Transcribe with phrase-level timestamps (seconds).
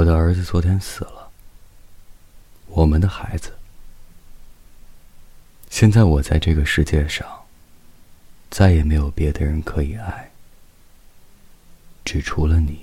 [0.00, 1.30] 我的儿子昨天死了，
[2.68, 3.52] 我们的孩子。
[5.68, 7.44] 现在我在这个世界上，
[8.48, 10.30] 再也没有别的人可以爱，
[12.02, 12.80] 只除了你。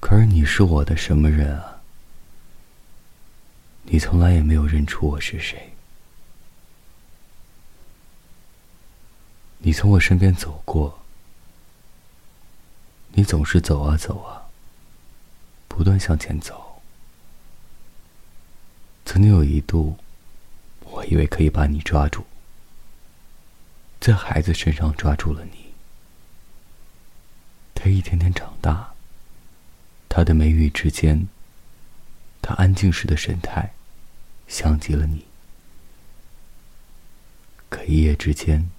[0.00, 1.82] 可是你是我的什么人啊？
[3.82, 5.74] 你从来也没有认出我是谁。
[9.58, 11.02] 你从我身边走过。
[13.18, 14.44] 你总是走啊走啊，
[15.68, 16.82] 不断向前走。
[19.06, 19.96] 曾经有一度，
[20.80, 22.26] 我以为可以把你抓住，
[23.98, 25.72] 在孩子身上抓住了你。
[27.74, 28.92] 他一天天长大，
[30.10, 31.26] 他的眉宇之间，
[32.42, 33.72] 他安静时的神态，
[34.46, 35.24] 像极了你。
[37.70, 38.70] 可一夜之间，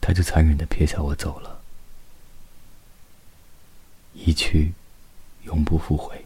[0.00, 1.59] 他就残忍的撇下我走了。
[4.30, 4.72] 一去，
[5.42, 6.24] 永不复回。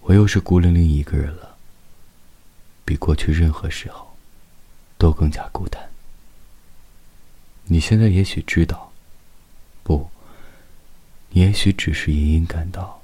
[0.00, 1.56] 我又是孤零零一个人了，
[2.84, 4.16] 比过去任何时候
[4.98, 5.88] 都更加孤单。
[7.66, 8.92] 你现在也许知道，
[9.84, 10.10] 不，
[11.28, 13.02] 你也许只是隐隐感到，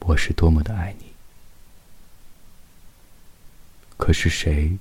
[0.00, 1.12] 我是多么的爱你。
[3.96, 4.76] 可是谁，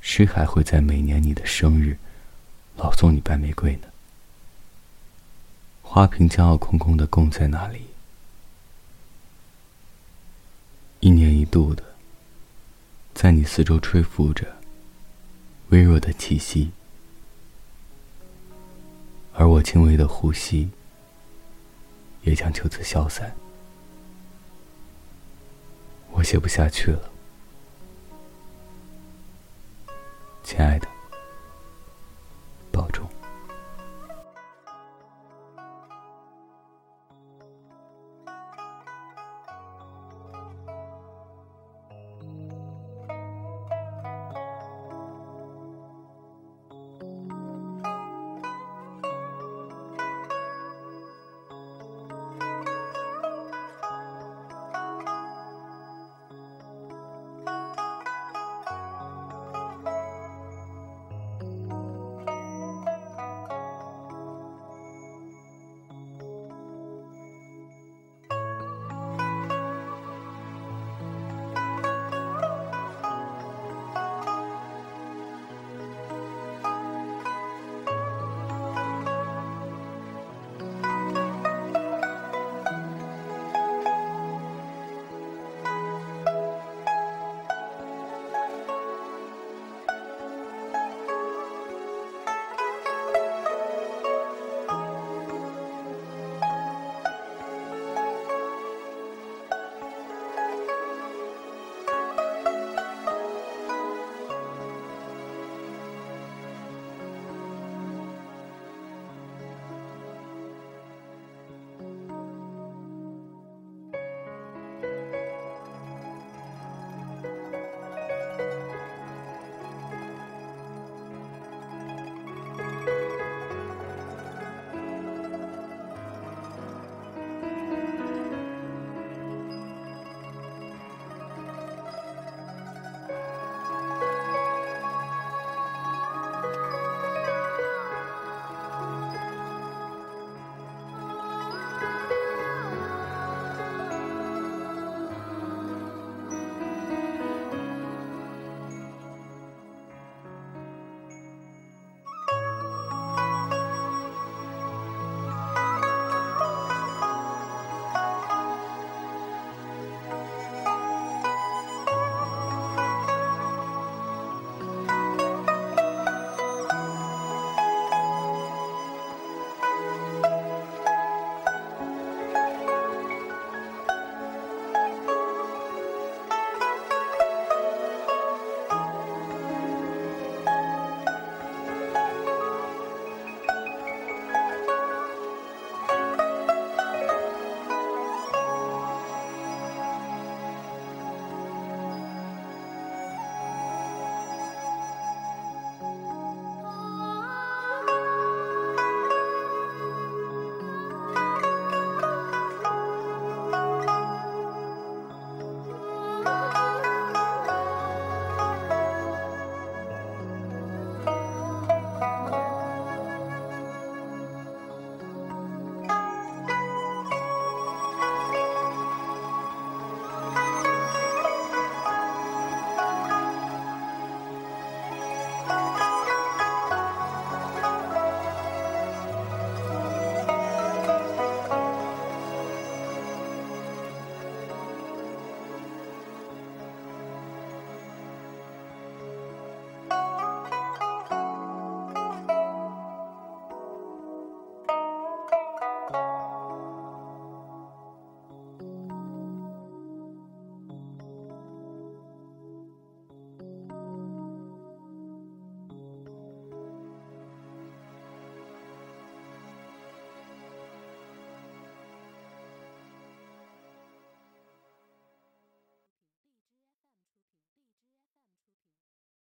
[0.00, 1.96] 谁还会在每年你的生日，
[2.74, 3.86] 老送你白玫瑰呢？
[5.92, 7.86] 花瓶将要空空的供在那里，
[11.00, 11.82] 一年一度的，
[13.12, 14.46] 在你四周吹拂着
[15.70, 16.70] 微弱的气息，
[19.32, 20.70] 而我轻微的呼吸
[22.22, 23.34] 也将就此消散。
[26.12, 27.10] 我写不下去了，
[30.44, 30.86] 亲爱的。